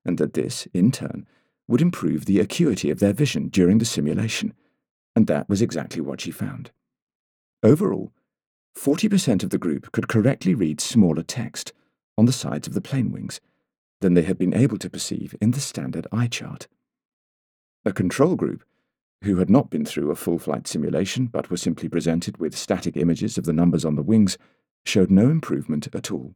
[0.04, 1.26] and that this, in turn,
[1.68, 4.52] would improve the acuity of their vision during the simulation,
[5.14, 6.72] and that was exactly what she found.
[7.62, 8.12] Overall,
[8.76, 11.72] 40% of the group could correctly read smaller text
[12.18, 13.40] on the sides of the plane wings
[14.02, 16.68] than they had been able to perceive in the standard eye chart.
[17.84, 18.62] A control group,
[19.24, 22.96] who had not been through a full flight simulation but were simply presented with static
[22.96, 24.36] images of the numbers on the wings,
[24.84, 26.34] showed no improvement at all.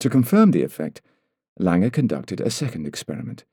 [0.00, 1.00] To confirm the effect,
[1.60, 3.44] Langer conducted a second experiment,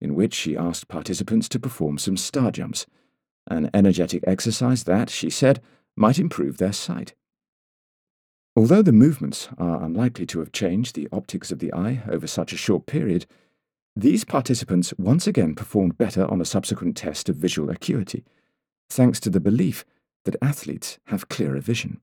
[0.00, 2.86] in which she asked participants to perform some star jumps,
[3.48, 5.60] an energetic exercise that, she said,
[5.94, 7.14] might improve their sight.
[8.56, 12.54] Although the movements are unlikely to have changed the optics of the eye over such
[12.54, 13.26] a short period,
[13.94, 18.24] these participants once again performed better on a subsequent test of visual acuity,
[18.88, 19.84] thanks to the belief
[20.24, 22.00] that athletes have clearer vision.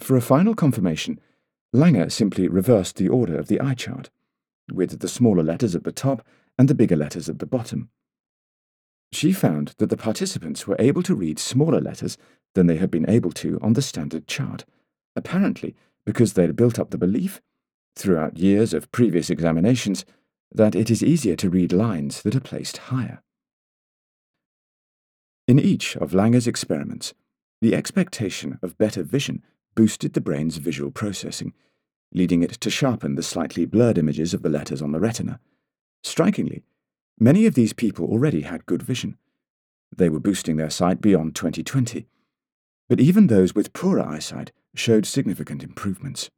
[0.00, 1.20] For a final confirmation,
[1.72, 4.10] Langer simply reversed the order of the eye chart,
[4.72, 6.26] with the smaller letters at the top
[6.58, 7.88] and the bigger letters at the bottom.
[9.12, 12.16] She found that the participants were able to read smaller letters
[12.54, 14.64] than they had been able to on the standard chart,
[15.14, 17.40] apparently because they had built up the belief,
[17.94, 20.04] throughout years of previous examinations,
[20.50, 23.22] that it is easier to read lines that are placed higher.
[25.46, 27.14] In each of Langer's experiments,
[27.60, 29.42] the expectation of better vision
[29.74, 31.52] boosted the brain's visual processing,
[32.12, 35.38] leading it to sharpen the slightly blurred images of the letters on the retina.
[36.02, 36.62] Strikingly,
[37.18, 39.16] Many of these people already had good vision.
[39.96, 42.06] They were boosting their sight beyond 2020.
[42.88, 46.30] But even those with poorer eyesight showed significant improvements.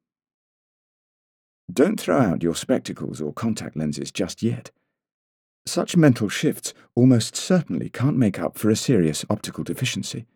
[1.72, 4.70] Don't throw out your spectacles or contact lenses just yet.
[5.66, 10.26] Such mental shifts almost certainly can't make up for a serious optical deficiency.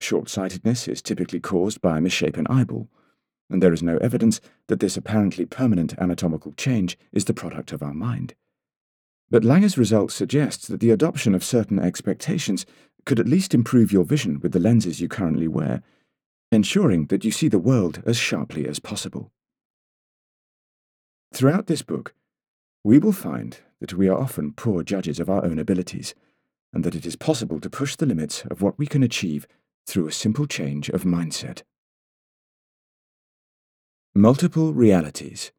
[0.00, 2.88] Short sightedness is typically caused by a misshapen eyeball,
[3.50, 7.82] and there is no evidence that this apparently permanent anatomical change is the product of
[7.82, 8.34] our mind.
[9.30, 12.64] But Langer's results suggest that the adoption of certain expectations
[13.04, 15.82] could at least improve your vision with the lenses you currently wear,
[16.52, 19.32] ensuring that you see the world as sharply as possible.
[21.32, 22.14] Throughout this book,
[22.84, 26.14] we will find that we are often poor judges of our own abilities,
[26.72, 29.46] and that it is possible to push the limits of what we can achieve
[29.86, 31.62] through a simple change of mindset.
[34.14, 35.52] Multiple Realities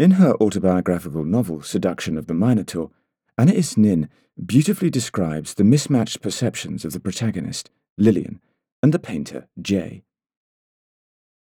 [0.00, 2.90] In her autobiographical novel Seduction of the Minotaur,
[3.36, 4.08] Anais Nin
[4.42, 8.40] beautifully describes the mismatched perceptions of the protagonist, Lillian,
[8.82, 10.02] and the painter, Jay.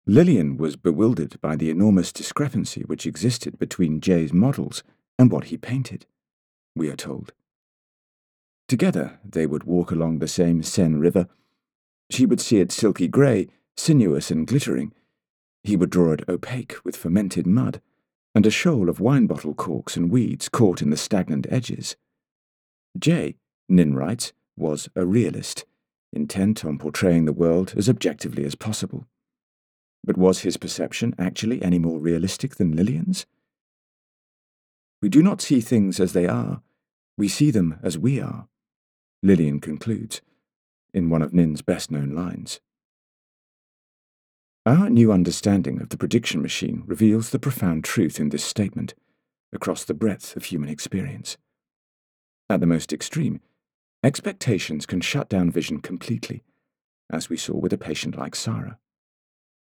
[0.05, 4.83] Lillian was bewildered by the enormous discrepancy which existed between Jay's models
[5.17, 6.05] and what he painted,
[6.75, 7.31] we are told.
[8.67, 11.29] Together they would walk along the same Seine River.
[12.09, 13.47] She would see it silky grey,
[13.77, 14.91] sinuous and glittering.
[15.63, 17.79] He would draw it opaque with fermented mud,
[18.35, 21.95] and a shoal of wine bottle corks and weeds caught in the stagnant edges.
[22.97, 23.35] Jay,
[23.67, 25.65] Nin writes, was a realist,
[26.11, 29.07] intent on portraying the world as objectively as possible.
[30.03, 33.25] But was his perception actually any more realistic than Lillian's?
[35.01, 36.61] We do not see things as they are,
[37.17, 38.47] we see them as we are,
[39.21, 40.21] Lillian concludes,
[40.93, 42.59] in one of Nin's best known lines.
[44.69, 48.93] Our new understanding of the prediction machine reveals the profound truth in this statement
[49.51, 51.37] across the breadth of human experience.
[52.51, 53.41] At the most extreme,
[54.03, 56.43] expectations can shut down vision completely,
[57.11, 58.77] as we saw with a patient like Sarah.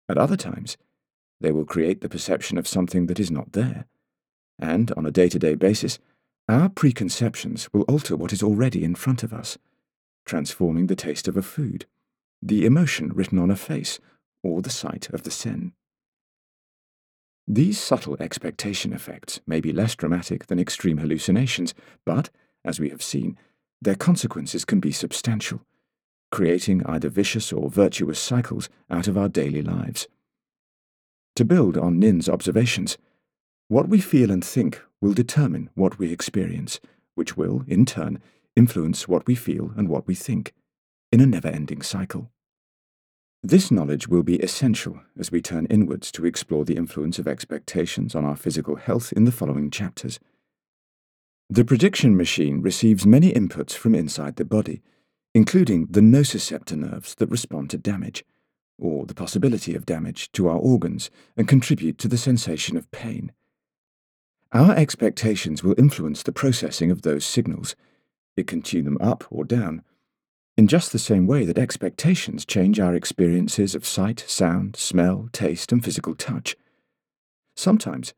[0.09, 0.75] At other times,
[1.39, 3.85] they will create the perception of something that is not there,
[4.59, 5.99] and on a day to day basis,
[6.49, 9.57] our preconceptions will alter what is already in front of us,
[10.25, 11.85] transforming the taste of a food,
[12.41, 13.97] the emotion written on a face,
[14.43, 15.73] or the sight of the Seine.
[17.47, 21.73] These subtle expectation effects may be less dramatic than extreme hallucinations,
[22.05, 22.29] but
[22.63, 23.37] as we have seen,
[23.81, 25.61] their consequences can be substantial,
[26.31, 30.07] creating either vicious or virtuous cycles out of our daily lives.
[31.35, 32.97] To build on Nin's observations,
[33.67, 36.79] what we feel and think will determine what we experience,
[37.15, 38.21] which will, in turn,
[38.55, 40.53] influence what we feel and what we think,
[41.11, 42.29] in a never ending cycle.
[43.43, 48.13] This knowledge will be essential as we turn inwards to explore the influence of expectations
[48.13, 50.19] on our physical health in the following chapters.
[51.49, 54.83] The prediction machine receives many inputs from inside the body,
[55.33, 58.23] including the nociceptor nerves that respond to damage,
[58.77, 63.31] or the possibility of damage to our organs and contribute to the sensation of pain.
[64.51, 67.75] Our expectations will influence the processing of those signals.
[68.37, 69.83] It can tune them up or down,
[70.57, 75.71] in just the same way that expectations change our experiences of sight, sound, smell, taste,
[75.71, 76.55] and physical touch.
[77.55, 78.13] Sometimes,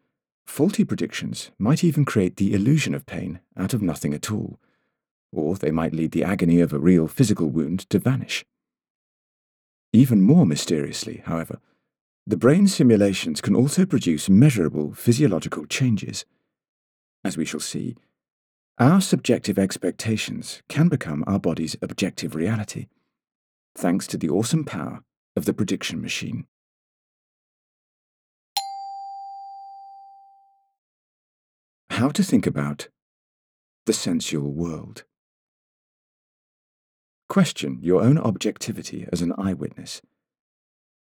[0.45, 4.59] Faulty predictions might even create the illusion of pain out of nothing at all,
[5.31, 8.45] or they might lead the agony of a real physical wound to vanish.
[9.93, 11.59] Even more mysteriously, however,
[12.27, 16.25] the brain simulations can also produce measurable physiological changes.
[17.23, 17.95] As we shall see,
[18.79, 22.87] our subjective expectations can become our body's objective reality,
[23.75, 25.03] thanks to the awesome power
[25.35, 26.45] of the prediction machine.
[31.91, 32.87] How to think about
[33.85, 35.03] the sensual world.
[37.29, 40.01] Question your own objectivity as an eyewitness.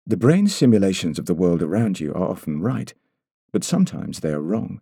[0.07, 2.93] The brain's simulations of the world around you are often right,
[3.51, 4.81] but sometimes they are wrong,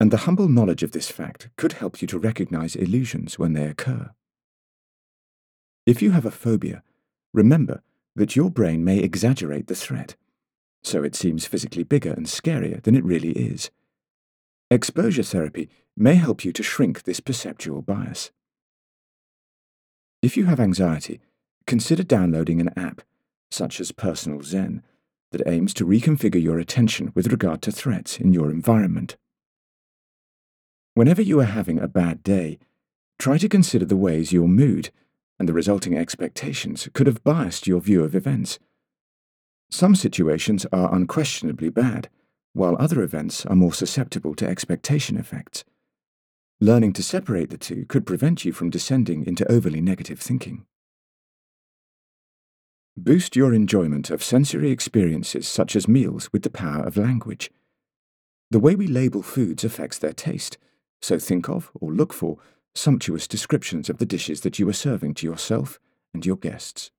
[0.00, 3.64] and the humble knowledge of this fact could help you to recognize illusions when they
[3.64, 4.10] occur.
[5.86, 6.82] If you have a phobia,
[7.32, 7.82] remember
[8.14, 10.16] that your brain may exaggerate the threat,
[10.82, 13.70] so it seems physically bigger and scarier than it really is.
[14.70, 18.30] Exposure therapy may help you to shrink this perceptual bias.
[20.20, 21.20] If you have anxiety,
[21.66, 23.02] consider downloading an app,
[23.50, 24.82] such as Personal Zen,
[25.32, 29.16] that aims to reconfigure your attention with regard to threats in your environment.
[30.98, 32.58] Whenever you are having a bad day,
[33.20, 34.90] try to consider the ways your mood
[35.38, 38.58] and the resulting expectations could have biased your view of events.
[39.70, 42.08] Some situations are unquestionably bad,
[42.52, 45.62] while other events are more susceptible to expectation effects.
[46.60, 50.66] Learning to separate the two could prevent you from descending into overly negative thinking.
[52.96, 57.52] Boost your enjoyment of sensory experiences such as meals with the power of language.
[58.50, 60.58] The way we label foods affects their taste,
[61.00, 62.38] so think of or look for
[62.74, 65.78] sumptuous descriptions of the dishes that you are serving to yourself
[66.14, 66.90] and your guests.